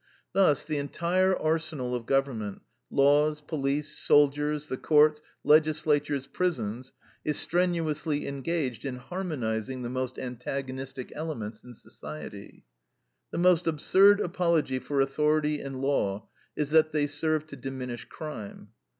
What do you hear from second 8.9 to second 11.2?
"harmonizing" the most antagonistic